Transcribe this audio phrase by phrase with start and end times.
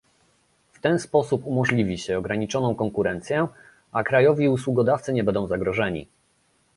[0.71, 3.47] W ten sposób umożliwi się ograniczoną konkurencję,
[3.91, 6.07] a krajowi usługodawcy nie będą zagrożeni